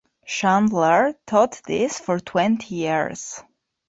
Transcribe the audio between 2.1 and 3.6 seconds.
twenty years.